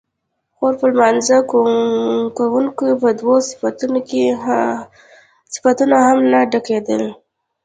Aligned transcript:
خو 0.55 0.67
پر 0.79 0.89
لمانځه 0.97 1.37
کوونکو 2.37 2.85
به 3.01 3.09
دوه 3.19 3.35
صفونه 3.47 5.97
هم 6.05 6.17
نه 6.31 6.39
ډکېدل. 6.51 7.03